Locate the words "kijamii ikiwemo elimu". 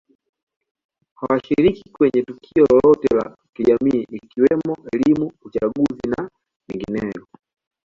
3.53-5.31